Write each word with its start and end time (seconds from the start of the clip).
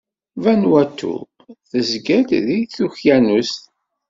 Vanuatu 0.43 1.11
tezga-d 1.69 2.29
deg 2.47 2.61
Tukyanust. 2.75 3.61